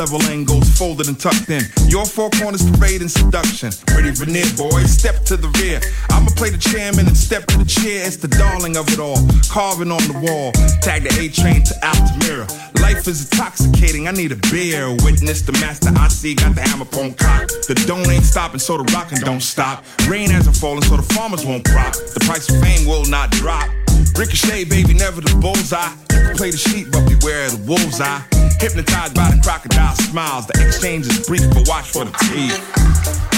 Level 0.00 0.22
angles 0.32 0.66
folded 0.78 1.08
and 1.08 1.20
tucked 1.20 1.50
in. 1.50 1.60
Your 1.86 2.06
four 2.06 2.30
corners 2.30 2.64
parade 2.70 3.02
and 3.02 3.10
seduction. 3.10 3.70
Pretty 3.86 4.10
veneer, 4.12 4.48
boys, 4.56 4.90
step 4.90 5.22
to 5.26 5.36
the 5.36 5.48
rear. 5.60 5.78
I'ma 6.08 6.30
play 6.36 6.48
the 6.48 6.56
chairman 6.56 7.06
and 7.06 7.14
step 7.14 7.44
to 7.48 7.58
the 7.58 7.66
chair. 7.66 8.06
It's 8.06 8.16
the 8.16 8.28
darling 8.28 8.78
of 8.78 8.88
it 8.88 8.98
all. 8.98 9.20
Carving 9.50 9.92
on 9.92 10.00
the 10.08 10.16
wall. 10.24 10.52
Tag 10.80 11.02
the 11.02 11.12
A 11.20 11.28
train 11.28 11.62
to 11.64 11.74
Altamira. 11.84 12.46
Life 12.80 13.06
is 13.08 13.28
intoxicating. 13.28 14.08
I 14.08 14.12
need 14.12 14.32
a 14.32 14.40
beer. 14.48 14.88
Witness 15.04 15.42
the 15.42 15.52
master 15.60 15.90
I 15.94 16.08
see. 16.08 16.34
Got 16.34 16.54
the 16.54 16.62
hammer 16.62 16.88
on 16.96 17.12
cock. 17.12 17.48
The 17.68 17.74
don't 17.86 18.08
ain't 18.08 18.24
stopping, 18.24 18.58
so 18.58 18.78
the 18.78 18.84
rockin' 18.94 19.20
don't 19.20 19.42
stop. 19.42 19.84
Rain 20.08 20.30
hasn't 20.30 20.56
fallen, 20.56 20.80
so 20.80 20.96
the 20.96 21.08
farmers 21.14 21.44
won't 21.44 21.68
crop. 21.68 21.92
The 21.92 22.20
price 22.24 22.48
of 22.48 22.58
fame 22.62 22.88
will 22.88 23.04
not 23.04 23.32
drop. 23.32 23.68
Ricochet, 24.16 24.64
baby, 24.64 24.94
never 24.94 25.20
the 25.20 25.34
bullseye. 25.40 25.92
You 26.12 26.20
can 26.26 26.36
play 26.36 26.50
the 26.50 26.56
sheep, 26.56 26.88
but 26.90 27.08
beware 27.08 27.46
of 27.46 27.52
the 27.52 27.64
wolves 27.68 28.00
eye. 28.00 28.22
Hypnotized 28.60 29.14
by 29.14 29.30
the 29.30 29.40
crocodile 29.42 29.94
smiles. 29.94 30.46
The 30.46 30.66
exchange 30.66 31.06
is 31.06 31.26
brief, 31.26 31.48
but 31.54 31.68
watch 31.68 31.90
for 31.90 32.04
the 32.04 32.12
teeth. 32.28 33.29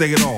Say 0.00 0.12
it 0.12 0.24
all. 0.24 0.29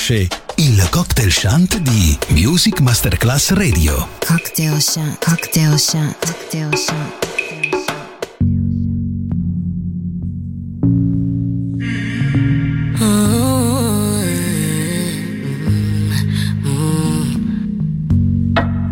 Nasce 0.00 0.28
il 0.54 0.88
cocktail 0.88 1.30
shant 1.30 1.76
di 1.78 2.18
Music 2.28 2.80
Masterclass 2.80 3.50
Radio. 3.50 4.08
Cocktail 4.26 4.80
Shant, 4.80 5.18
Cocktail 5.22 5.78
Shant, 5.78 6.16
Cocktail 6.18 6.70
Shant. 6.74 7.28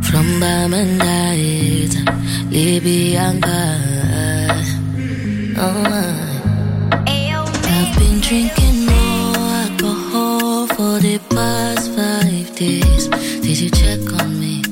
From 0.02 0.40
Bamandait, 0.40 1.90
Libyan 2.50 3.40
Oh, 5.56 5.82
I've 7.06 7.98
been 7.98 8.20
drinking 8.20 8.87
for 10.78 11.00
the 11.00 11.18
past 11.34 11.90
five 11.98 12.54
days. 12.54 13.08
Did 13.42 13.58
you 13.58 13.70
check 13.70 13.98
on 14.22 14.38
me? 14.38 14.62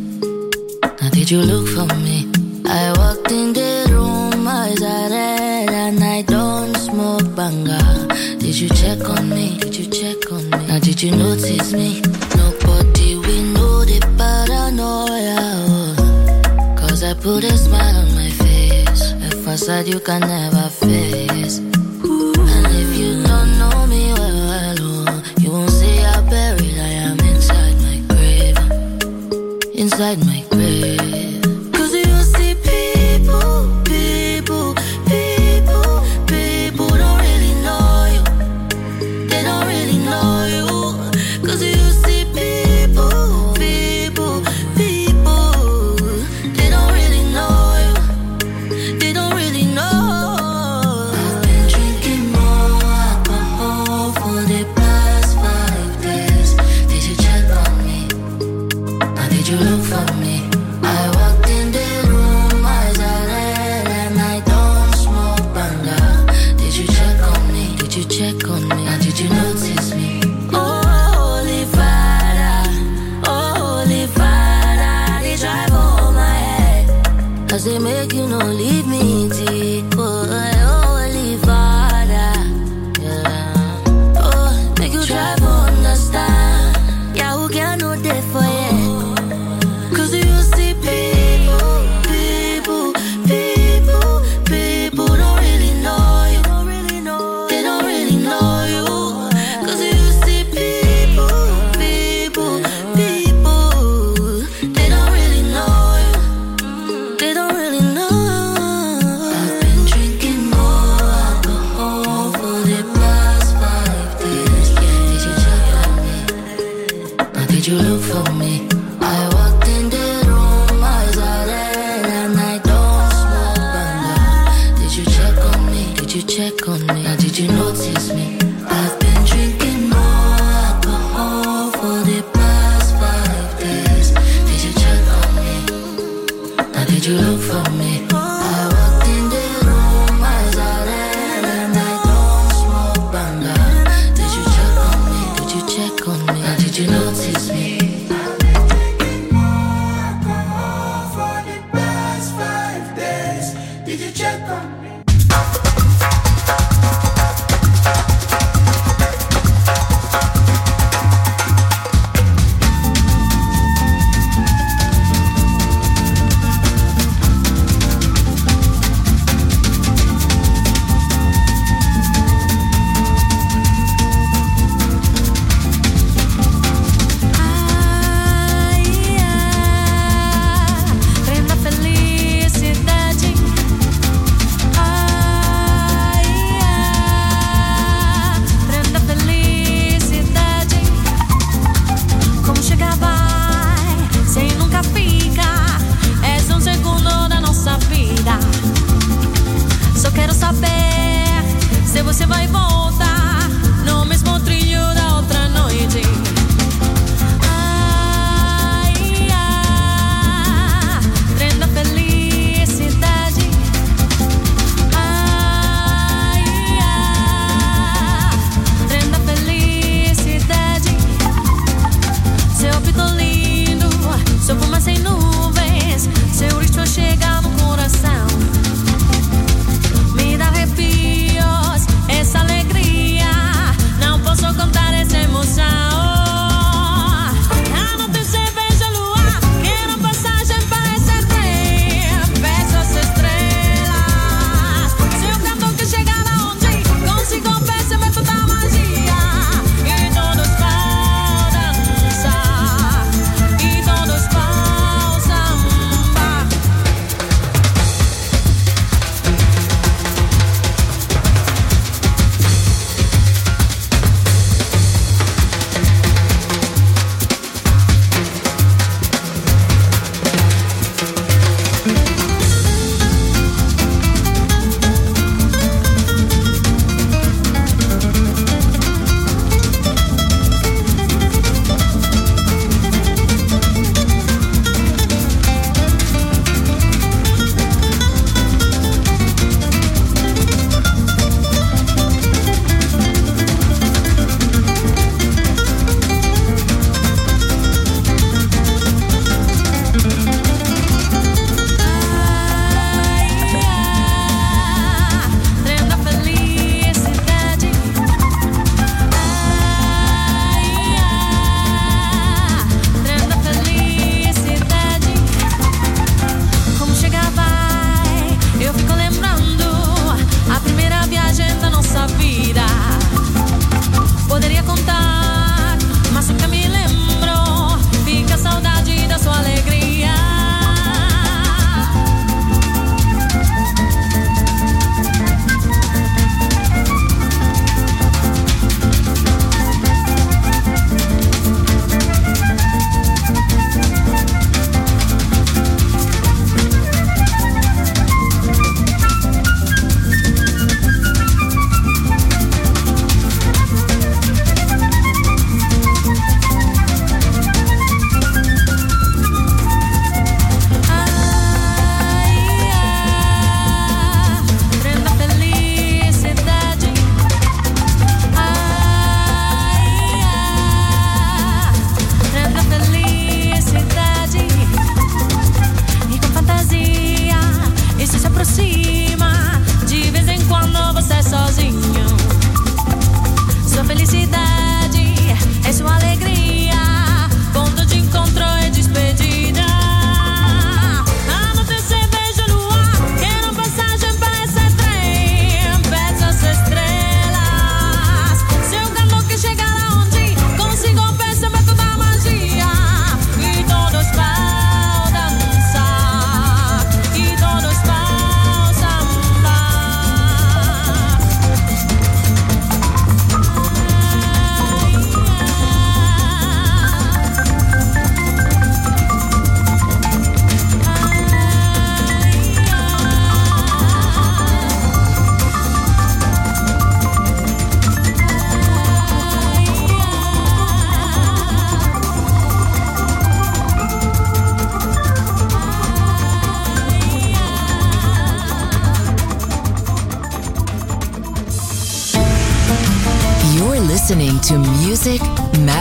Now 1.03 1.11
did 1.11 1.29
you 1.33 1.41
look 1.43 1.67
for 1.67 1.93
me? 1.97 2.31
I 2.65 2.95
walked 2.97 3.33
in 3.33 3.53
the 3.53 3.89
room, 3.91 4.47
eyes 4.47 4.81
are 4.83 5.11
red, 5.11 5.69
and 5.69 5.99
I 6.05 6.23
don't 6.23 6.77
smoke 6.77 7.35
banga. 7.35 7.83
Did 8.39 8.57
you 8.57 8.69
check 8.69 9.03
on 9.09 9.29
me? 9.29 9.59
Did 9.59 9.75
you 9.77 9.87
check 9.91 10.31
on 10.31 10.45
me? 10.49 10.67
Now 10.69 10.79
did 10.79 11.03
you 11.03 11.11
notice 11.11 11.73
me? 11.73 12.01
Nobody 12.39 13.19
we 13.27 13.37
know 13.55 13.85
the 13.85 13.99
paranoia. 14.17 15.43
Cause 16.79 17.03
I 17.03 17.15
put 17.15 17.43
a 17.43 17.59
smile 17.59 17.97
on 17.97 18.15
my 18.15 18.31
face. 18.31 19.03
A 19.27 19.31
facade 19.43 19.89
you 19.89 19.99
can 19.99 20.21
never 20.21 20.69
face. 20.69 21.66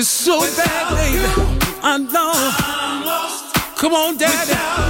It's 0.00 0.08
so 0.08 0.40
Without 0.40 0.96
baby. 0.96 1.18
you, 1.18 1.58
I'm. 1.82 2.08
I'm 2.14 3.04
lost. 3.04 3.54
Come 3.76 3.92
on, 3.92 4.16
daddy. 4.16 4.89